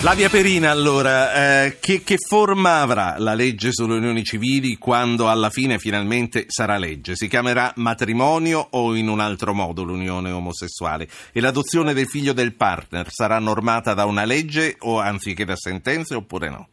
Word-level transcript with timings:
Flavia 0.00 0.30
Perina, 0.30 0.70
allora, 0.70 1.64
eh, 1.64 1.78
che, 1.78 2.02
che, 2.02 2.16
forma 2.16 2.80
avrà 2.80 3.16
la 3.18 3.34
legge 3.34 3.70
sulle 3.70 3.96
unioni 3.96 4.24
civili 4.24 4.76
quando 4.76 5.28
alla 5.28 5.50
fine 5.50 5.78
finalmente 5.78 6.46
sarà 6.48 6.78
legge? 6.78 7.16
Si 7.16 7.28
chiamerà 7.28 7.70
matrimonio 7.76 8.66
o 8.70 8.94
in 8.94 9.08
un 9.08 9.20
altro 9.20 9.52
modo 9.52 9.82
l'unione 9.82 10.30
omosessuale? 10.30 11.06
E 11.34 11.42
l'adozione 11.42 11.92
del 11.92 12.06
figlio 12.06 12.32
del 12.32 12.54
partner 12.54 13.10
sarà 13.10 13.38
normata 13.38 13.92
da 13.92 14.06
una 14.06 14.24
legge 14.24 14.76
o 14.78 14.98
anziché 14.98 15.44
da 15.44 15.54
sentenze 15.54 16.14
oppure 16.14 16.48
no? 16.48 16.68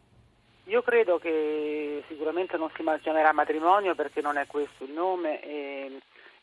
Io 0.64 0.80
credo 0.80 1.18
che 1.18 2.02
sicuramente 2.08 2.56
non 2.56 2.70
si 2.74 2.82
chiamerà 3.02 3.34
matrimonio 3.34 3.94
perché 3.94 4.22
non 4.22 4.38
è 4.38 4.46
questo 4.46 4.84
il 4.84 4.92
nome. 4.92 5.42
E 5.42 6.00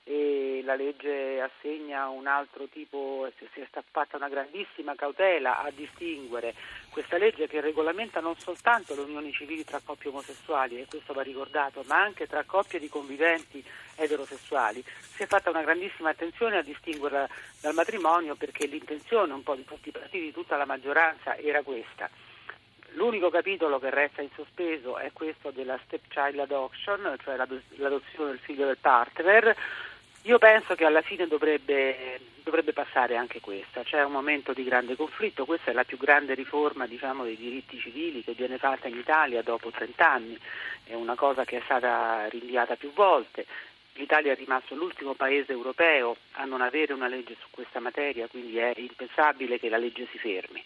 e 0.08 0.62
la 0.64 0.76
legge 0.76 1.42
assegna 1.42 2.10
un 2.10 2.28
altro 2.28 2.68
tipo, 2.68 3.28
si 3.38 3.60
è 3.60 3.68
fatta 3.90 4.18
una 4.18 4.30
grandissima 4.30 4.94
cautela 4.94 5.64
a 5.64 5.72
distinguere 5.72 6.54
questa 6.92 7.18
legge 7.18 7.48
che 7.48 7.60
regolamenta 7.60 8.20
non 8.20 8.38
soltanto 8.38 8.94
le 8.94 9.02
unioni 9.02 9.32
civili 9.32 9.66
tra 9.66 9.82
coppie 9.84 10.12
omosessuali, 10.12 10.80
e 10.80 10.86
questo 10.86 11.14
va 11.14 11.24
ricordato, 11.24 11.84
ma 11.88 12.00
anche 12.00 12.28
tra 12.28 12.44
coppie 12.44 12.80
di 12.80 12.88
conviventi 12.88 13.66
eterosessuali. 13.96 14.84
Si 14.86 15.24
è 15.24 15.26
fatta 15.26 15.50
una 15.50 15.64
grandissima 15.64 16.12
attenzione 16.12 16.58
a 16.58 16.62
distinguerla 16.62 17.28
dal 17.62 17.74
matrimonio 17.74 18.36
perché 18.36 18.68
l'intenzione 18.68 19.34
un 19.34 19.42
po' 19.42 19.56
di 19.56 19.66
tutti 19.66 19.90
i 19.90 19.92
partiti, 19.92 20.26
di 20.26 20.32
tutta 20.32 20.56
la 20.56 20.66
maggioranza 20.66 21.36
era 21.36 21.64
questa. 21.64 22.10
L'unico 22.92 23.30
capitolo 23.30 23.80
che 23.80 23.90
resta 23.90 24.22
in 24.22 24.30
sospeso 24.36 24.98
è 24.98 25.12
questo 25.12 25.52
della 25.52 25.78
stepchild 25.84 26.40
adoption, 26.40 27.18
cioè 27.22 27.36
l'adozione 27.36 28.30
del 28.30 28.40
figlio 28.40 28.68
del 28.68 28.78
partner, 28.78 29.54
io 30.26 30.40
penso 30.40 30.74
che 30.74 30.86
alla 30.86 31.02
fine 31.02 31.28
dovrebbe, 31.28 32.20
dovrebbe, 32.44 32.74
passare 32.74 33.16
anche 33.16 33.40
questa, 33.40 33.84
c'è 33.84 34.04
un 34.04 34.12
momento 34.12 34.54
di 34.54 34.64
grande 34.64 34.96
conflitto, 34.96 35.46
questa 35.46 35.70
è 35.70 35.74
la 35.74 35.84
più 35.84 35.98
grande 35.98 36.34
riforma 36.34 36.88
diciamo, 36.88 37.24
dei 37.24 37.38
diritti 37.38 37.80
civili 37.80 38.24
che 38.24 38.34
viene 38.34 38.58
fatta 38.58 38.88
in 38.88 38.98
Italia 38.98 39.44
dopo 39.44 39.70
30 39.70 40.12
anni, 40.12 40.38
è 40.84 40.96
una 40.96 41.16
cosa 41.16 41.46
che 41.46 41.58
è 41.58 41.62
stata 41.64 42.28
rinviata 42.28 42.76
più 42.76 42.92
volte, 42.94 43.46
l'Italia 43.94 44.32
è 44.32 44.36
rimasto 44.36 44.74
l'ultimo 44.74 45.14
paese 45.14 45.52
europeo 45.52 46.18
a 46.34 46.46
non 46.46 46.62
avere 46.62 46.94
una 46.94 47.08
legge 47.08 47.36
su 47.40 47.48
questa 47.52 47.80
materia, 47.80 48.28
quindi 48.28 48.58
è 48.58 48.74
impensabile 48.76 49.60
che 49.60 49.70
la 49.70 49.78
legge 49.78 50.08
si 50.10 50.18
fermi. 50.18 50.64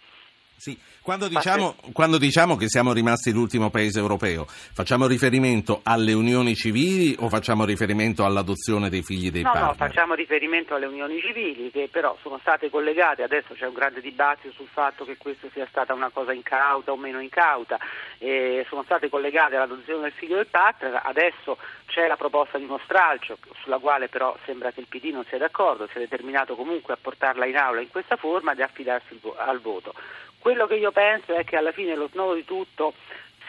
Sì, 0.59 0.77
quando 1.01 1.29
diciamo, 1.29 1.73
quando 1.93 2.17
diciamo, 2.17 2.57
che 2.57 2.67
siamo 2.67 2.91
rimasti 2.91 3.31
l'ultimo 3.31 3.69
paese 3.69 3.99
europeo, 3.99 4.45
facciamo 4.45 5.07
riferimento 5.07 5.79
alle 5.83 6.11
unioni 6.11 6.53
civili 6.53 7.15
o 7.17 7.29
facciamo 7.29 7.63
riferimento 7.63 8.25
all'adozione 8.25 8.89
dei 8.89 9.01
figli 9.01 9.31
dei 9.31 9.43
no, 9.43 9.51
partner? 9.51 9.69
No, 9.69 9.75
facciamo 9.87 10.13
riferimento 10.15 10.75
alle 10.75 10.87
unioni 10.87 11.21
civili 11.21 11.71
che 11.71 11.87
però 11.89 12.17
sono 12.21 12.39
state 12.39 12.69
collegate, 12.69 13.23
adesso 13.23 13.53
c'è 13.53 13.67
un 13.67 13.73
grande 13.73 14.01
dibattito 14.01 14.53
sul 14.53 14.67
fatto 14.67 15.05
che 15.05 15.15
questa 15.15 15.47
sia 15.53 15.65
stata 15.69 15.93
una 15.93 16.09
cosa 16.09 16.33
incauta 16.33 16.91
o 16.91 16.97
meno 16.97 17.21
incauta, 17.21 17.79
eh, 18.17 18.65
sono 18.67 18.83
state 18.83 19.07
collegate 19.07 19.55
all'adozione 19.55 20.01
del 20.01 20.11
figlio 20.11 20.35
del 20.35 20.47
partner, 20.47 20.99
adesso 21.05 21.57
c'è 21.85 22.05
la 22.05 22.17
proposta 22.17 22.57
di 22.57 22.65
uno 22.65 22.81
stralcio 22.83 23.37
sulla 23.61 23.77
quale 23.77 24.09
però 24.09 24.35
sembra 24.43 24.71
che 24.71 24.81
il 24.81 24.87
PD 24.89 25.05
non 25.05 25.23
sia 25.29 25.37
d'accordo, 25.37 25.87
si 25.87 25.95
è 25.95 25.99
determinato 25.99 26.57
comunque 26.57 26.95
a 26.95 26.97
portarla 26.99 27.45
in 27.45 27.55
aula 27.55 27.79
in 27.79 27.89
questa 27.89 28.17
forma 28.17 28.53
e 28.53 28.61
affidarsi 28.61 29.17
al 29.37 29.61
voto. 29.61 29.93
Quello 30.39 30.67
che 30.67 30.75
io 30.75 30.91
penso 30.91 31.33
è 31.33 31.43
che 31.43 31.57
alla 31.57 31.71
fine 31.71 31.95
lo 31.95 32.07
snodo 32.07 32.33
di 32.33 32.45
tutto 32.45 32.93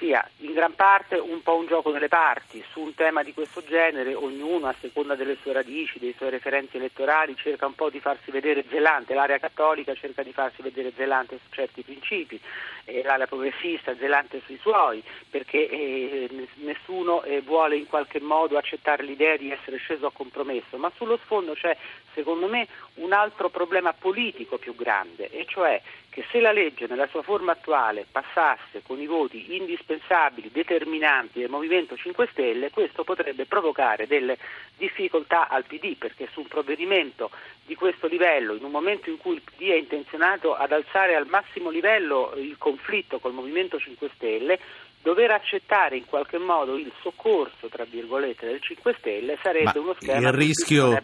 sia 0.00 0.26
in 0.38 0.54
gran 0.54 0.74
parte 0.74 1.16
un 1.16 1.42
po' 1.42 1.56
un 1.56 1.66
gioco 1.66 1.92
delle 1.92 2.08
parti 2.08 2.64
su 2.72 2.80
un 2.80 2.94
tema 2.94 3.22
di 3.22 3.34
questo 3.34 3.62
genere, 3.62 4.14
ognuno 4.14 4.66
a 4.66 4.74
seconda 4.80 5.14
delle 5.14 5.36
sue 5.42 5.52
radici, 5.52 5.98
dei 5.98 6.14
suoi 6.16 6.30
referenti 6.30 6.78
elettorali 6.78 7.36
cerca 7.36 7.66
un 7.66 7.74
po' 7.74 7.90
di 7.90 8.00
farsi 8.00 8.30
vedere 8.30 8.64
zelante, 8.70 9.12
l'area 9.12 9.38
cattolica 9.38 9.94
cerca 9.94 10.22
di 10.22 10.32
farsi 10.32 10.62
vedere 10.62 10.92
zelante 10.96 11.38
su 11.44 11.50
certi 11.50 11.82
principi, 11.82 12.40
eh, 12.84 13.02
l'area 13.02 13.26
progressista 13.26 13.94
zelante 13.96 14.40
sui 14.46 14.58
suoi, 14.58 15.02
perché 15.28 15.68
eh, 15.68 16.48
nessuno 16.54 17.22
eh, 17.22 17.42
vuole 17.42 17.76
in 17.76 17.86
qualche 17.86 18.20
modo 18.20 18.56
accettare 18.56 19.02
l'idea 19.02 19.36
di 19.36 19.50
essere 19.50 19.76
sceso 19.76 20.06
a 20.06 20.12
compromesso, 20.12 20.78
ma 20.78 20.90
sullo 20.96 21.18
sfondo 21.22 21.52
c'è 21.52 21.76
secondo 22.14 22.48
me 22.48 22.66
un 22.94 23.12
altro 23.12 23.50
problema 23.50 23.92
politico 23.92 24.56
più 24.56 24.74
grande, 24.74 25.28
e 25.28 25.44
cioè 25.46 25.80
che 26.10 26.24
se 26.30 26.40
la 26.40 26.50
legge 26.50 26.86
nella 26.88 27.06
sua 27.06 27.22
forma 27.22 27.52
attuale 27.52 28.04
passasse 28.10 28.82
con 28.82 29.00
i 29.00 29.06
voti 29.06 29.54
indispensabili, 29.56 30.50
determinanti 30.52 31.38
del 31.38 31.48
Movimento 31.48 31.96
5 31.96 32.28
Stelle, 32.32 32.70
questo 32.70 33.04
potrebbe 33.04 33.46
provocare 33.46 34.08
delle 34.08 34.36
difficoltà 34.76 35.48
al 35.48 35.64
PD, 35.64 35.96
perché 35.96 36.28
su 36.32 36.40
un 36.40 36.48
provvedimento 36.48 37.30
di 37.64 37.76
questo 37.76 38.08
livello, 38.08 38.54
in 38.54 38.64
un 38.64 38.72
momento 38.72 39.08
in 39.08 39.18
cui 39.18 39.36
il 39.36 39.42
PD 39.42 39.68
è 39.68 39.76
intenzionato 39.76 40.54
ad 40.56 40.72
alzare 40.72 41.14
al 41.14 41.28
massimo 41.28 41.70
livello 41.70 42.32
il 42.36 42.56
conflitto 42.58 43.20
col 43.20 43.32
Movimento 43.32 43.78
5 43.78 44.10
Stelle, 44.16 44.58
dover 45.02 45.30
accettare 45.30 45.96
in 45.96 46.04
qualche 46.04 46.38
modo 46.38 46.76
il 46.76 46.92
soccorso, 47.00 47.68
tra 47.68 47.84
virgolette, 47.88 48.46
del 48.46 48.60
5 48.60 48.94
Stelle 48.98 49.38
sarebbe 49.42 49.72
Ma 49.74 49.80
uno 49.80 49.96
schema 49.98 50.28
il 50.28 50.34
rischio, 50.34 50.98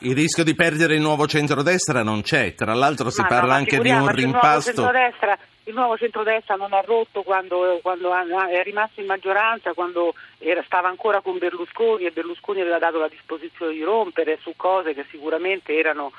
il 0.00 0.14
rischio 0.14 0.44
di 0.44 0.54
perdere 0.54 0.94
il 0.94 1.00
nuovo 1.00 1.26
centrodestra 1.26 2.02
non 2.02 2.22
c'è, 2.22 2.54
tra 2.54 2.74
l'altro 2.74 3.10
si 3.10 3.20
ma 3.22 3.26
parla 3.26 3.52
no, 3.52 3.58
anche 3.58 3.78
di 3.78 3.90
un 3.90 4.08
rimpasto. 4.08 4.70
Il 4.70 4.76
nuovo 4.76 4.92
centrodestra, 4.92 5.38
il 5.64 5.74
nuovo 5.74 5.96
centrodestra 5.96 6.54
non 6.54 6.72
ha 6.72 6.80
rotto 6.80 7.22
quando, 7.22 7.80
quando, 7.82 8.10
è 8.48 8.62
rimasto 8.62 9.00
in 9.00 9.06
maggioranza, 9.06 9.72
quando 9.72 10.14
era, 10.38 10.62
stava 10.64 10.88
ancora 10.88 11.20
con 11.20 11.38
Berlusconi 11.38 12.04
e 12.04 12.12
Berlusconi 12.12 12.60
aveva 12.60 12.78
dato 12.78 12.98
la 12.98 13.08
disposizione 13.08 13.72
di 13.72 13.82
rompere 13.82 14.38
su 14.40 14.52
cose 14.56 14.94
che 14.94 15.04
sicuramente 15.10 15.76
erano 15.76 16.12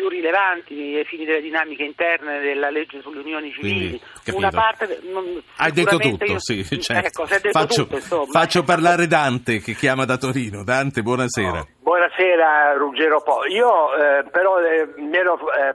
più 0.00 0.08
rilevanti 0.08 0.96
ai 0.96 1.04
fini 1.04 1.26
delle 1.26 1.42
dinamiche 1.42 1.82
interne 1.82 2.40
della 2.40 2.70
legge 2.70 3.02
sulle 3.02 3.20
unioni 3.20 3.52
civili. 3.52 4.00
Quindi, 4.24 4.32
Una 4.32 4.50
parte, 4.50 5.00
non, 5.12 5.24
Hai 5.56 5.72
detto 5.72 5.98
tutto, 5.98 6.24
io, 6.24 6.38
sì, 6.38 6.64
certo. 6.80 7.06
ecco, 7.06 7.26
detto 7.26 7.50
faccio, 7.50 7.86
tutto, 7.86 8.24
faccio, 8.24 8.62
parlare 8.62 9.06
Dante 9.06 9.58
che 9.58 9.74
chiama 9.74 10.06
da 10.06 10.16
Torino. 10.16 10.64
Dante, 10.64 11.02
buonasera. 11.02 11.50
No. 11.50 11.68
Buonasera 11.82 12.74
Ruggero 12.76 13.20
Po. 13.20 13.44
Io 13.46 13.94
eh, 13.94 14.24
però 14.30 14.58
eh, 14.60 14.88
mi 14.96 15.14
ero 15.14 15.36
eh, 15.52 15.74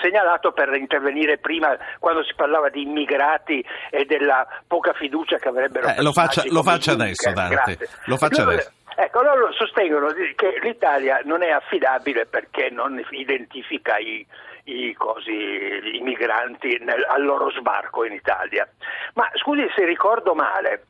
segnalato 0.00 0.52
per 0.52 0.74
intervenire 0.74 1.38
prima 1.38 1.76
quando 2.00 2.24
si 2.24 2.32
parlava 2.34 2.70
di 2.70 2.82
immigrati 2.82 3.64
e 3.90 4.04
della 4.04 4.46
poca 4.66 4.92
fiducia 4.94 5.36
che 5.36 5.48
avrebbero. 5.48 5.88
Eh, 5.88 6.02
lo 6.02 6.12
faccia, 6.12 6.42
lo 6.46 6.62
faccia 6.62 6.92
adesso 6.92 7.30
Dante. 7.30 7.54
Grazie. 7.54 7.88
Lo 8.06 8.16
faccia 8.16 8.42
adesso. 8.42 8.72
Ecco, 8.96 9.22
loro 9.22 9.52
sostengono 9.52 10.08
che 10.36 10.58
l'Italia 10.62 11.20
non 11.24 11.42
è 11.42 11.50
affidabile 11.50 12.26
perché 12.26 12.70
non 12.70 13.04
identifica 13.10 13.98
i, 13.98 14.24
i, 14.64 14.92
cosi, 14.94 15.96
i 15.96 16.00
migranti 16.00 16.78
nel, 16.80 17.04
al 17.08 17.24
loro 17.24 17.50
sbarco 17.50 18.04
in 18.04 18.12
Italia. 18.12 18.68
Ma 19.14 19.28
scusi 19.34 19.66
se 19.74 19.84
ricordo 19.84 20.34
male, 20.34 20.86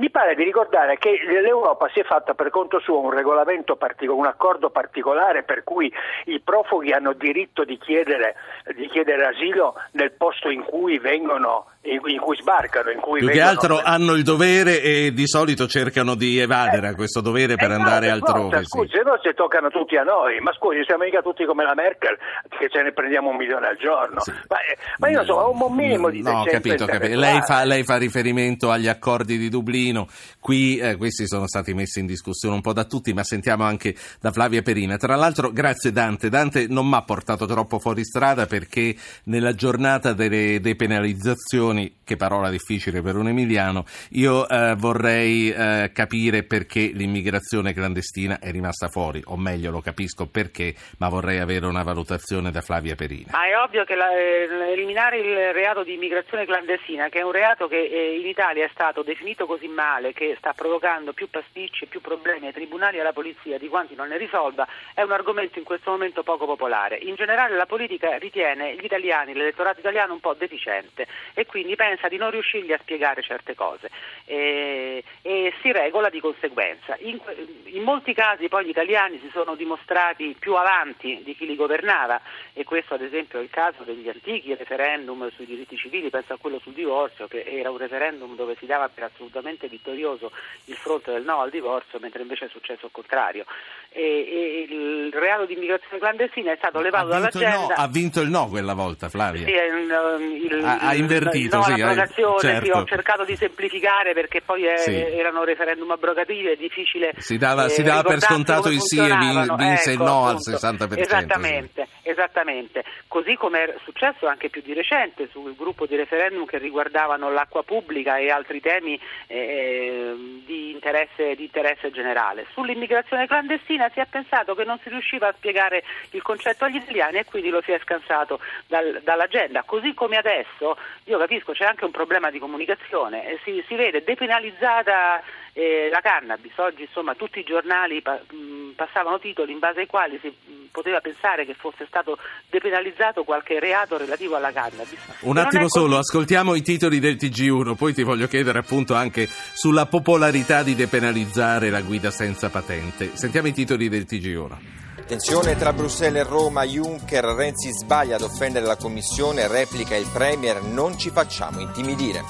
mi 0.00 0.10
pare 0.10 0.34
di 0.34 0.44
ricordare 0.44 0.96
che 0.96 1.20
l'Europa 1.26 1.88
si 1.92 2.00
è 2.00 2.04
fatta 2.04 2.34
per 2.34 2.50
conto 2.50 2.80
suo 2.80 3.00
un 3.00 3.10
regolamento 3.10 3.76
un 3.76 4.26
accordo 4.26 4.70
particolare 4.70 5.42
per 5.42 5.62
cui 5.62 5.92
i 6.24 6.40
profughi 6.40 6.92
hanno 6.92 7.12
diritto 7.12 7.64
di 7.64 7.76
chiedere, 7.76 8.34
di 8.74 8.88
chiedere 8.88 9.26
asilo 9.26 9.74
nel 9.92 10.12
posto 10.12 10.48
in 10.48 10.64
cui 10.64 10.98
vengono 10.98 11.66
in, 11.82 12.18
cui 12.18 12.36
sbarcano. 12.36 12.90
In 12.90 13.00
cui 13.00 13.20
Più 13.20 13.28
vengono... 13.28 13.32
che 13.32 13.40
altro 13.40 13.80
hanno 13.82 14.12
il 14.12 14.22
dovere 14.22 14.82
e 14.82 15.12
di 15.12 15.26
solito 15.26 15.66
cercano 15.66 16.14
di 16.14 16.38
evadere 16.38 16.88
eh, 16.88 16.90
a 16.90 16.94
questo 16.94 17.20
dovere 17.20 17.56
per 17.56 17.70
eh, 17.70 17.74
andare 17.74 18.08
no, 18.08 18.14
altrove. 18.14 18.56
No, 18.56 18.64
scusi, 18.64 18.90
se 18.92 19.02
no 19.02 19.18
si 19.22 19.32
toccano 19.34 19.70
tutti 19.70 19.96
a 19.96 20.02
noi, 20.02 20.40
ma 20.40 20.52
scusi, 20.52 20.84
siamo 20.84 21.04
mica 21.04 21.22
tutti 21.22 21.44
come 21.46 21.64
la 21.64 21.74
Merkel 21.74 22.18
che 22.58 22.68
ce 22.68 22.82
ne 22.82 22.92
prendiamo 22.92 23.30
un 23.30 23.36
milione 23.36 23.68
al 23.68 23.76
giorno. 23.76 24.20
Sì. 24.20 24.32
Ma, 24.48 24.56
eh, 24.58 24.76
ma, 24.98 25.08
io 25.08 25.24
so, 25.24 25.34
ho 25.34 25.52
un 25.52 25.74
minimo 25.74 26.10
di 26.10 26.20
No, 26.20 26.44
capito, 26.44 26.84
capito. 26.84 27.18
Lei, 27.18 27.40
fa, 27.42 27.64
lei 27.64 27.82
fa, 27.82 27.96
riferimento 27.96 28.70
agli 28.70 28.88
accordi 28.88 29.38
di 29.38 29.48
Dublino, 29.48 30.06
qui 30.38 30.78
eh, 30.78 30.96
questi 30.96 31.26
sono 31.26 31.46
stati 31.46 31.72
messi 31.72 32.00
in 32.00 32.06
discussione 32.06 32.54
un 32.54 32.60
po' 32.60 32.74
da 32.74 32.84
tutti, 32.84 33.12
ma 33.14 33.24
sentiamo 33.24 33.64
anche 33.64 33.94
da 34.20 34.30
Flavia 34.32 34.60
Perina. 34.60 34.96
Tra 34.98 35.16
l'altro, 35.16 35.50
grazie 35.50 35.92
Dante, 35.92 36.28
Dante 36.28 36.66
non 36.68 36.86
mi 36.86 36.96
ha 36.96 37.02
portato 37.02 37.46
troppo 37.46 37.78
fuori 37.78 38.04
strada 38.04 38.44
perché 38.44 38.94
nella 39.24 39.54
giornata 39.54 40.12
delle 40.12 40.60
depenalizzazioni 40.60 41.69
migrazioni, 41.70 41.98
che 42.04 42.16
parola 42.16 42.50
difficile 42.50 43.02
per 43.02 43.16
un 43.16 43.28
emiliano, 43.28 43.84
io 44.10 44.48
eh, 44.48 44.74
vorrei 44.76 45.50
eh, 45.50 45.90
capire 45.92 46.42
perché 46.42 46.90
l'immigrazione 46.92 47.72
clandestina 47.72 48.38
è 48.40 48.50
rimasta 48.50 48.88
fuori, 48.88 49.22
o 49.26 49.36
meglio 49.36 49.70
lo 49.70 49.80
capisco 49.80 50.26
perché, 50.26 50.74
ma 50.98 51.08
vorrei 51.08 51.38
avere 51.38 51.66
una 51.66 51.82
valutazione 51.82 52.50
da 52.50 52.60
Flavia 52.60 52.94
Perina. 52.94 53.30
Ma 53.32 53.46
è 53.46 53.56
ovvio 53.56 53.84
che 53.84 53.94
la, 53.94 54.10
eh, 54.16 54.72
eliminare 54.72 55.18
il 55.18 55.52
reato 55.52 55.84
di 55.84 55.94
immigrazione 55.94 56.44
clandestina, 56.44 57.08
che 57.08 57.20
è 57.20 57.22
un 57.22 57.32
reato 57.32 57.68
che 57.68 57.78
eh, 57.78 58.18
in 58.18 58.26
Italia 58.26 58.64
è 58.64 58.70
stato 58.72 59.02
definito 59.02 59.46
così 59.46 59.68
male, 59.68 60.12
che 60.12 60.34
sta 60.38 60.52
provocando 60.52 61.12
più 61.12 61.28
pasticci 61.30 61.84
e 61.84 61.86
più 61.86 62.00
problemi 62.00 62.46
ai 62.46 62.52
tribunali 62.52 62.96
e 62.96 63.00
alla 63.00 63.12
polizia 63.12 63.58
di 63.58 63.68
quanti 63.68 63.94
non 63.94 64.08
ne 64.08 64.18
risolva, 64.18 64.66
è 64.94 65.02
un 65.02 65.12
argomento 65.12 65.58
in 65.58 65.64
questo 65.64 65.90
momento 65.90 66.22
poco 66.22 66.46
popolare. 66.46 66.96
In 66.96 67.14
generale 67.14 67.56
la 67.56 67.66
politica 67.66 68.16
ritiene 68.18 68.74
gli 68.74 68.84
italiani, 68.84 69.34
l'elettorato 69.34 69.80
italiano 69.80 70.12
un 70.12 70.20
po' 70.20 70.34
deficiente 70.34 71.06
e 71.34 71.46
quindi 71.46 71.59
pensa 71.76 72.08
di 72.08 72.16
non 72.16 72.30
riuscirgli 72.30 72.72
a 72.72 72.78
spiegare 72.80 73.22
certe 73.22 73.54
cose 73.54 73.90
e, 74.24 75.02
e 75.22 75.52
si 75.60 75.72
regola 75.72 76.08
di 76.08 76.20
conseguenza. 76.20 76.96
In, 77.00 77.18
in 77.64 77.82
molti 77.82 78.14
casi 78.14 78.48
poi 78.48 78.66
gli 78.66 78.70
italiani 78.70 79.18
si 79.20 79.30
sono 79.32 79.54
dimostrati 79.54 80.36
più 80.38 80.54
avanti 80.54 81.20
di 81.24 81.34
chi 81.34 81.46
li 81.46 81.56
governava 81.56 82.20
e 82.52 82.64
questo 82.64 82.94
ad 82.94 83.02
esempio 83.02 83.38
è 83.38 83.42
il 83.42 83.50
caso 83.50 83.82
degli 83.82 84.08
antichi 84.08 84.54
referendum 84.54 85.30
sui 85.30 85.46
diritti 85.46 85.76
civili, 85.76 86.10
penso 86.10 86.34
a 86.34 86.38
quello 86.38 86.58
sul 86.58 86.72
divorzio 86.72 87.26
che 87.26 87.44
era 87.44 87.70
un 87.70 87.78
referendum 87.78 88.36
dove 88.36 88.56
si 88.58 88.66
dava 88.66 88.88
per 88.88 89.04
assolutamente 89.04 89.68
vittorioso 89.68 90.30
il 90.66 90.76
fronte 90.76 91.12
del 91.12 91.24
no 91.24 91.40
al 91.40 91.50
divorzio 91.50 91.98
mentre 92.00 92.22
invece 92.22 92.46
è 92.46 92.48
successo 92.48 92.86
il 92.86 92.92
contrario. 92.92 93.44
E, 93.92 94.02
e 94.02 94.66
il 94.72 95.12
reato 95.12 95.46
di 95.46 95.54
immigrazione 95.54 95.98
clandestina 95.98 96.52
è 96.52 96.56
stato 96.56 96.80
levato 96.80 97.08
dall'agenda. 97.08 97.56
No, 97.56 97.66
ha 97.74 97.88
vinto 97.88 98.20
il 98.20 98.28
no 98.28 98.48
quella 98.48 98.74
volta 98.74 99.08
Flavia. 99.08 99.46
Sì, 99.46 99.52
il, 99.52 100.44
il, 100.44 100.64
ha, 100.64 100.78
ha, 100.78 100.94
invertito, 100.94 101.49
no, 101.56 101.62
sì, 101.62 101.76
l'abrogazione, 101.76 102.40
certo. 102.40 102.64
sì, 102.64 102.70
ho 102.70 102.84
cercato 102.84 103.24
di 103.24 103.36
semplificare 103.36 104.12
perché 104.12 104.40
poi 104.40 104.64
è, 104.64 104.76
sì. 104.76 104.94
erano 104.94 105.44
referendum 105.44 105.90
abrogativi, 105.90 106.48
è 106.48 106.56
difficile. 106.56 107.12
Si 107.18 107.36
dava, 107.36 107.66
eh, 107.66 107.70
si 107.70 107.82
dava 107.82 108.02
per 108.02 108.20
scontato 108.20 108.68
il 108.68 108.80
sì 108.80 108.98
e 108.98 109.16
vinse 109.56 109.92
ecco, 109.92 110.02
il 110.02 110.08
no 110.08 110.26
appunto, 110.28 110.50
al 110.50 110.56
60%. 110.56 110.98
Esattamente. 110.98 111.88
Sì. 112.02 112.08
Esattamente, 112.10 112.84
così 113.06 113.36
come 113.36 113.64
è 113.64 113.74
successo 113.84 114.26
anche 114.26 114.48
più 114.48 114.62
di 114.62 114.72
recente 114.72 115.28
sul 115.30 115.54
gruppo 115.54 115.86
di 115.86 115.94
referendum 115.96 116.44
che 116.44 116.58
riguardavano 116.58 117.30
l'acqua 117.30 117.62
pubblica 117.62 118.16
e 118.16 118.30
altri 118.30 118.60
temi 118.60 118.98
eh, 119.28 120.42
di, 120.44 120.70
interesse, 120.70 121.34
di, 121.36 121.44
interesse, 121.44 121.90
generale. 121.90 122.46
Sull'immigrazione 122.52 123.26
clandestina 123.26 123.88
si 123.92 124.00
è 124.00 124.06
pensato 124.10 124.54
che 124.54 124.64
non 124.64 124.78
si 124.82 124.88
riusciva 124.88 125.28
a 125.28 125.34
spiegare 125.36 125.84
il 126.10 126.22
concetto 126.22 126.64
agli 126.64 126.76
italiani 126.76 127.18
e 127.18 127.24
quindi 127.24 127.50
lo 127.50 127.62
si 127.62 127.70
è 127.70 127.78
scansato 127.82 128.40
dal, 128.66 129.00
dall'agenda. 129.04 129.62
Così 129.64 129.94
come 129.94 130.16
adesso, 130.16 130.76
io 131.04 131.18
capisco, 131.18 131.39
c'è 131.52 131.64
anche 131.64 131.84
un 131.84 131.90
problema 131.90 132.30
di 132.30 132.38
comunicazione, 132.38 133.38
si, 133.44 133.62
si 133.66 133.74
vede 133.74 134.02
depenalizzata 134.02 135.22
eh, 135.52 135.88
la 135.90 136.00
cannabis. 136.00 136.52
Oggi 136.56 136.82
insomma 136.82 137.14
tutti 137.14 137.40
i 137.40 137.44
giornali 137.44 138.00
pa- 138.02 138.20
mh, 138.30 138.72
passavano 138.76 139.18
titoli 139.18 139.52
in 139.52 139.58
base 139.58 139.80
ai 139.80 139.86
quali 139.86 140.18
si 140.20 140.28
mh, 140.28 140.68
poteva 140.70 141.00
pensare 141.00 141.44
che 141.44 141.54
fosse 141.54 141.86
stato 141.86 142.18
depenalizzato 142.48 143.24
qualche 143.24 143.58
reato 143.58 143.98
relativo 143.98 144.36
alla 144.36 144.52
cannabis. 144.52 144.98
Un 145.20 145.36
e 145.36 145.40
attimo 145.40 145.68
solo, 145.68 145.98
ascoltiamo 145.98 146.54
i 146.54 146.62
titoli 146.62 146.98
del 146.98 147.16
TG1, 147.16 147.76
poi 147.76 147.92
ti 147.92 148.02
voglio 148.02 148.26
chiedere 148.26 148.58
appunto 148.58 148.94
anche 148.94 149.26
sulla 149.26 149.86
popolarità 149.86 150.62
di 150.62 150.74
depenalizzare 150.74 151.70
la 151.70 151.80
guida 151.80 152.10
senza 152.10 152.50
patente. 152.50 153.16
Sentiamo 153.16 153.48
i 153.48 153.52
titoli 153.52 153.88
del 153.88 154.06
TG1. 154.08 154.88
Tensione 155.10 155.56
tra 155.56 155.72
Bruxelles 155.72 156.24
e 156.24 156.24
Roma, 156.24 156.62
Juncker, 156.62 157.24
Renzi 157.24 157.72
sbaglia 157.72 158.14
ad 158.14 158.22
offendere 158.22 158.64
la 158.64 158.76
Commissione, 158.76 159.48
replica 159.48 159.96
il 159.96 160.06
Premier, 160.06 160.62
non 160.62 160.96
ci 160.96 161.10
facciamo 161.10 161.58
intimidire. 161.58 162.22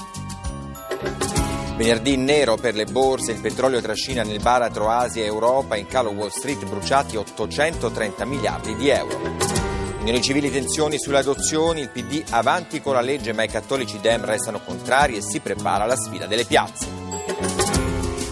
Venerdì 1.77 2.17
nero 2.17 2.55
per 2.55 2.73
le 2.73 2.85
borse, 2.85 3.33
il 3.33 3.39
petrolio 3.39 3.81
trascina 3.81 4.23
nel 4.23 4.41
baratro 4.41 4.89
Asia 4.89 5.21
e 5.21 5.27
Europa, 5.27 5.75
in 5.75 5.85
calo 5.85 6.09
Wall 6.09 6.29
Street 6.29 6.65
bruciati 6.65 7.17
830 7.17 8.25
miliardi 8.25 8.75
di 8.75 8.89
euro. 8.89 9.19
Unioni 9.99 10.19
civili 10.19 10.49
tensioni 10.49 10.97
sulle 10.97 11.19
adozioni, 11.19 11.81
il 11.81 11.89
PD 11.89 12.23
avanti 12.31 12.81
con 12.81 12.95
la 12.95 13.01
legge 13.01 13.31
ma 13.31 13.43
i 13.43 13.47
cattolici 13.47 13.99
Dem 13.99 14.25
restano 14.25 14.59
contrari 14.59 15.17
e 15.17 15.21
si 15.21 15.39
prepara 15.39 15.85
la 15.85 15.95
sfida 15.95 16.25
delle 16.25 16.45
piazze. 16.45 17.60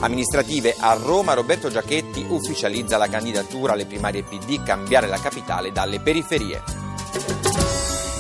Amministrative 0.02 0.76
a 0.80 0.94
Roma, 0.94 1.34
Roberto 1.34 1.70
Giachetti 1.70 2.26
ufficializza 2.30 2.96
la 2.96 3.10
candidatura 3.10 3.74
alle 3.74 3.86
primarie 3.86 4.24
PD, 4.24 4.64
cambiare 4.64 5.08
la 5.08 5.20
capitale 5.20 5.74
dalle 5.74 6.00
periferie. 6.00 6.64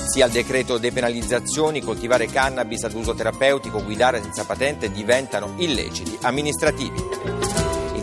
Sia 0.05 0.25
il 0.25 0.31
decreto 0.31 0.77
depenalizzazioni, 0.77 1.81
coltivare 1.81 2.25
cannabis 2.25 2.83
ad 2.83 2.95
uso 2.95 3.13
terapeutico, 3.13 3.81
guidare 3.81 4.21
senza 4.21 4.43
patente 4.43 4.91
diventano 4.91 5.53
illeciti 5.55 6.17
amministrativi. 6.21 7.48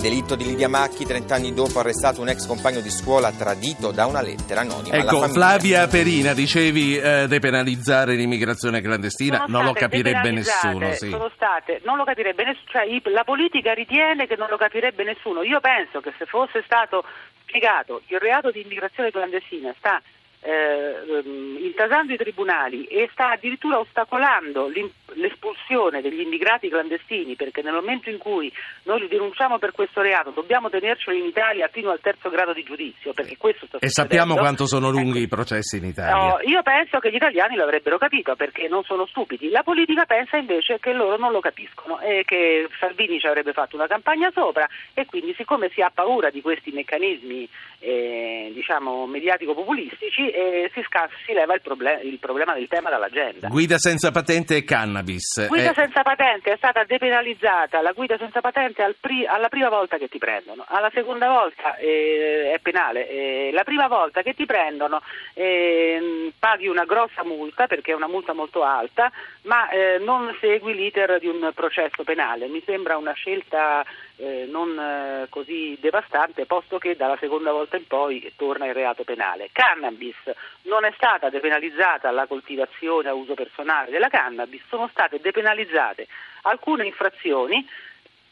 Delitto 0.06 0.36
di 0.36 0.44
Lidia 0.44 0.68
Macchi, 0.68 1.04
30 1.04 1.34
anni 1.34 1.52
dopo 1.52 1.80
arrestato 1.80 2.20
un 2.20 2.28
ex 2.28 2.46
compagno 2.46 2.78
di 2.78 2.90
scuola 2.90 3.32
tradito 3.32 3.90
da 3.90 4.06
una 4.06 4.22
lettera 4.22 4.60
anonima 4.60 4.98
ecco, 4.98 5.16
alla 5.16 5.26
Flavia 5.26 5.88
Perina, 5.88 6.32
dicevi 6.32 6.96
eh, 6.96 7.26
depenalizzare 7.26 8.14
l'immigrazione 8.14 8.80
clandestina, 8.80 9.38
sono 9.38 9.56
non 9.58 9.64
lo 9.64 9.72
capirebbe 9.72 10.30
nessuno. 10.30 10.92
Sì. 10.92 11.10
Sono 11.10 11.28
state, 11.34 11.80
non 11.84 11.96
lo 11.96 12.04
capirebbe 12.04 12.44
nessuno, 12.44 12.70
cioè 12.70 12.86
la 13.10 13.24
politica 13.24 13.74
ritiene 13.74 14.28
che 14.28 14.36
non 14.36 14.46
lo 14.48 14.56
capirebbe 14.56 15.02
nessuno. 15.02 15.42
Io 15.42 15.58
penso 15.58 15.98
che 15.98 16.12
se 16.16 16.24
fosse 16.24 16.62
stato 16.64 17.02
spiegato 17.42 18.02
il 18.06 18.20
reato 18.20 18.52
di 18.52 18.60
immigrazione 18.60 19.10
clandestina 19.10 19.74
sta 19.76 20.00
eh, 20.46 21.22
intasando 21.60 22.12
i 22.12 22.16
tribunali 22.16 22.84
e 22.84 23.08
sta 23.10 23.30
addirittura 23.30 23.80
ostacolando 23.80 24.70
l'espulsione 25.14 26.00
degli 26.00 26.20
immigrati 26.20 26.68
clandestini 26.68 27.34
perché 27.34 27.62
nel 27.62 27.72
momento 27.72 28.10
in 28.10 28.18
cui 28.18 28.52
noi 28.84 29.00
li 29.00 29.08
denunciamo 29.08 29.58
per 29.58 29.72
questo 29.72 30.02
reato 30.02 30.30
dobbiamo 30.30 30.70
tenerceli 30.70 31.18
in 31.18 31.24
Italia 31.24 31.68
fino 31.68 31.90
al 31.90 32.00
terzo 32.00 32.30
grado 32.30 32.52
di 32.52 32.62
giudizio 32.62 33.12
perché 33.12 33.36
questo 33.36 33.66
sta 33.66 33.78
E 33.78 33.88
sappiamo 33.88 34.36
quanto 34.36 34.66
sono 34.66 34.90
lunghi 34.90 35.22
ecco. 35.22 35.24
i 35.24 35.28
processi 35.28 35.78
in 35.78 35.86
Italia. 35.86 36.14
No, 36.14 36.38
io 36.42 36.62
penso 36.62 36.98
che 37.00 37.10
gli 37.10 37.16
italiani 37.16 37.56
l'avrebbero 37.56 37.98
capito 37.98 38.36
perché 38.36 38.68
non 38.68 38.84
sono 38.84 39.06
stupidi. 39.06 39.48
La 39.48 39.64
politica 39.64 40.04
pensa 40.04 40.36
invece 40.36 40.78
che 40.78 40.92
loro 40.92 41.16
non 41.16 41.32
lo 41.32 41.40
capiscono 41.40 41.98
e 41.98 42.22
che 42.24 42.68
Salvini 42.78 43.18
ci 43.18 43.26
avrebbe 43.26 43.52
fatto 43.52 43.74
una 43.74 43.88
campagna 43.88 44.30
sopra 44.32 44.68
e 44.94 45.06
quindi 45.06 45.34
siccome 45.34 45.70
si 45.70 45.80
ha 45.80 45.90
paura 45.92 46.30
di 46.30 46.40
questi 46.40 46.70
meccanismi 46.70 47.48
eh, 47.80 48.50
diciamo 48.54 49.06
mediatico-populistici 49.06 50.30
eh, 50.36 50.70
si, 50.74 50.82
sca- 50.82 51.08
si, 51.24 51.32
leva 51.32 51.54
il, 51.54 51.62
problem- 51.62 52.02
il, 52.02 52.18
problema 52.18 52.52
del 52.52 52.68
tema 52.68 52.90
dall'agenda. 52.90 53.48
Guida 53.48 53.78
senza 53.78 54.10
patente 54.10 54.56
e 54.56 54.64
cannabis. 54.64 55.46
Guida 55.48 55.70
eh. 55.70 55.74
senza 55.74 56.02
patente 56.02 56.52
è 56.52 56.56
stata 56.56 56.84
depenalizzata, 56.84 57.80
la 57.80 57.92
guida 57.92 58.18
senza 58.18 58.42
patente 58.42 58.82
al 58.82 58.96
pri- 59.00 59.26
alla 59.26 59.48
prima 59.48 59.70
volta 59.70 59.96
che 59.96 60.08
ti 60.08 60.18
prendono, 60.18 60.64
alla 60.68 60.90
seconda 60.92 61.28
volta 61.28 61.76
eh, 61.76 62.52
è 62.54 62.58
penale, 62.60 63.08
eh, 63.08 63.50
la 63.52 63.64
prima 63.64 63.88
volta 63.88 64.20
che 64.22 64.34
ti 64.34 64.44
prendono 64.44 65.00
ehm, 65.32 66.32
paghi 66.38 66.68
una 66.68 66.84
grossa 66.84 67.24
multa 67.24 67.66
perché 67.66 67.92
è 67.92 67.94
una 67.94 68.08
multa 68.08 68.34
molto 68.34 68.62
alta, 68.62 69.10
ma 69.42 69.70
eh, 69.70 69.98
non 69.98 70.36
segui 70.40 70.74
l'iter 70.74 71.18
di 71.18 71.28
un 71.28 71.50
processo 71.54 72.04
penale. 72.04 72.46
Mi 72.48 72.62
sembra 72.66 72.98
una 72.98 73.12
scelta 73.12 73.84
eh, 74.16 74.46
non 74.48 74.78
eh, 74.78 75.26
così 75.28 75.76
devastante, 75.80 76.46
posto 76.46 76.78
che 76.78 76.96
dalla 76.96 77.16
seconda 77.18 77.52
volta 77.52 77.76
in 77.76 77.86
poi 77.86 78.32
torna 78.36 78.66
il 78.66 78.74
reato 78.74 79.04
penale. 79.04 79.50
Cannabis 79.52 80.16
non 80.62 80.84
è 80.84 80.92
stata 80.96 81.28
depenalizzata 81.28 82.10
la 82.10 82.26
coltivazione 82.26 83.08
a 83.08 83.14
uso 83.14 83.34
personale 83.34 83.90
della 83.90 84.08
cannabis, 84.08 84.62
sono 84.68 84.88
state 84.88 85.20
depenalizzate 85.20 86.06
alcune 86.42 86.86
infrazioni 86.86 87.66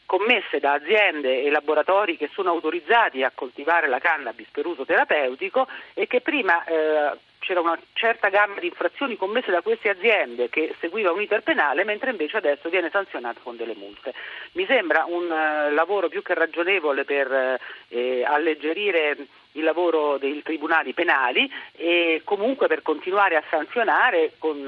commesse 0.05 0.59
da 0.59 0.73
aziende 0.73 1.43
e 1.43 1.49
laboratori 1.49 2.15
che 2.15 2.29
sono 2.31 2.51
autorizzati 2.51 3.23
a 3.23 3.31
coltivare 3.33 3.87
la 3.87 3.99
cannabis 3.99 4.47
per 4.51 4.65
uso 4.65 4.85
terapeutico 4.85 5.67
e 5.93 6.05
che 6.07 6.21
prima 6.21 6.63
eh, 6.63 7.17
c'era 7.45 7.61
una 7.61 7.79
certa 7.93 8.29
gamma 8.29 8.59
di 8.59 8.65
infrazioni 8.65 9.17
commesse 9.17 9.51
da 9.51 9.61
queste 9.61 9.89
aziende 9.89 10.49
che 10.49 10.73
seguiva 10.79 11.11
un 11.11 11.21
iter 11.21 11.43
penale, 11.43 11.83
mentre 11.83 12.09
invece 12.09 12.37
adesso 12.37 12.69
viene 12.69 12.89
sanzionato 12.89 13.41
con 13.43 13.55
delle 13.55 13.75
multe. 13.75 14.13
Mi 14.53 14.65
sembra 14.65 15.05
un 15.07 15.25
uh, 15.25 15.71
lavoro 15.73 16.09
più 16.09 16.23
che 16.23 16.33
ragionevole 16.33 17.05
per 17.05 17.59
eh, 17.89 18.23
alleggerire 18.23 19.15
il 19.51 19.63
lavoro 19.63 20.17
dei 20.17 20.41
tribunali 20.43 20.93
penali 20.93 21.49
e 21.73 22.21
comunque 22.23 22.67
per 22.67 22.81
continuare 22.81 23.35
a 23.35 23.43
sanzionare 23.49 24.33
con 24.37 24.67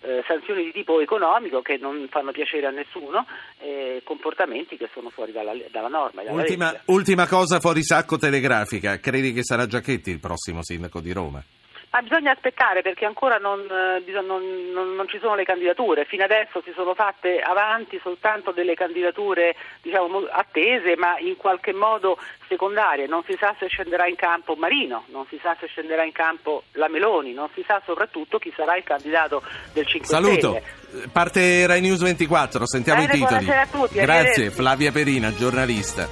eh, 0.00 0.22
sanzioni 0.26 0.64
di 0.64 0.72
tipo 0.72 1.00
economico 1.00 1.62
che 1.62 1.78
non 1.78 2.06
fanno 2.10 2.32
piacere 2.32 2.66
a 2.66 2.70
nessuno, 2.70 3.24
eh, 3.60 4.02
comportamenti 4.04 4.76
che 4.76 4.90
sono 4.92 5.08
fuori 5.10 5.32
dalla, 5.32 5.54
dalla 5.70 5.88
norma. 5.88 6.22
Dalla 6.22 6.38
ultima, 6.38 6.82
ultima 6.86 7.26
cosa 7.26 7.60
fuori 7.60 7.82
sacco 7.82 8.18
telegrafica, 8.18 8.98
credi 8.98 9.32
che 9.32 9.42
sarà 9.42 9.66
Giachetti 9.66 10.10
il 10.10 10.20
prossimo 10.20 10.62
sindaco 10.62 11.00
di 11.00 11.12
Roma? 11.12 11.42
Ma 11.90 12.02
bisogna 12.02 12.32
aspettare 12.32 12.82
perché 12.82 13.06
ancora 13.06 13.38
non, 13.38 13.60
eh, 13.60 14.02
non, 14.20 14.42
non, 14.72 14.94
non, 14.94 15.08
ci 15.08 15.18
sono 15.18 15.34
le 15.34 15.44
candidature. 15.44 16.04
Fino 16.04 16.24
adesso 16.24 16.60
si 16.62 16.72
sono 16.74 16.94
fatte 16.94 17.40
avanti 17.40 17.98
soltanto 18.02 18.50
delle 18.52 18.74
candidature 18.74 19.56
diciamo, 19.80 20.26
attese, 20.30 20.96
ma 20.96 21.18
in 21.18 21.36
qualche 21.36 21.72
modo 21.72 22.18
secondarie. 22.48 23.06
Non 23.06 23.22
si 23.24 23.34
sa 23.38 23.54
se 23.58 23.68
scenderà 23.68 24.06
in 24.06 24.16
campo 24.16 24.54
Marino, 24.56 25.04
non 25.08 25.24
si 25.28 25.38
sa 25.42 25.56
se 25.58 25.66
scenderà 25.68 26.04
in 26.04 26.12
campo 26.12 26.64
la 26.72 26.88
Meloni, 26.88 27.32
non 27.32 27.48
si 27.54 27.64
sa 27.66 27.80
soprattutto 27.84 28.38
chi 28.38 28.52
sarà 28.54 28.76
il 28.76 28.84
candidato 28.84 29.42
del 29.72 29.86
5 29.86 30.06
Saluto. 30.06 30.60
Stelle. 30.60 31.08
Parte 31.12 31.66
Rai 31.66 31.80
News 31.80 32.02
24, 32.02 32.66
sentiamo 32.66 33.04
Bene, 33.04 33.12
i 33.12 33.20
titoli. 33.20 33.46
Tutti. 33.70 33.98
Grazie, 34.00 34.50
Flavia 34.50 34.92
Perina, 34.92 35.32
giornalista. 35.34 36.08